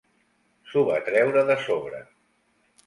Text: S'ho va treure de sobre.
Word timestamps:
S'ho 0.71 0.83
va 0.87 0.97
treure 1.11 1.47
de 1.53 1.59
sobre. 1.69 2.05